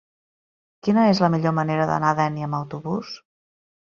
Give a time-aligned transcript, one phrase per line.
[0.85, 3.13] Quina és la millor manera d'anar a Dénia amb autobús?